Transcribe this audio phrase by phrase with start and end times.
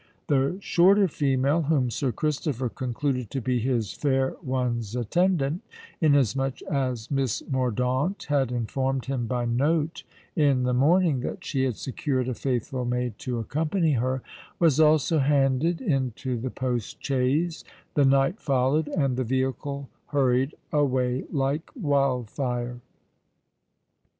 [0.25, 7.43] The shorter female, whom Sir Christopher concluded to be his fair one's attendant,—inasmuch as Miss
[7.51, 10.01] Mordaunt had informed him by note
[10.35, 15.79] in the morning that she had secured a faithful maid to accompany her,—was also handed
[15.81, 17.63] into the post chaise:
[17.93, 22.79] the knight followed—and the vehicle hurried away like wildfire.